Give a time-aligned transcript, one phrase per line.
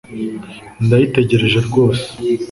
[0.85, 2.05] Ndayitegereje rwose